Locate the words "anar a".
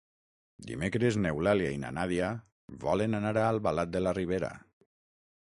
3.19-3.45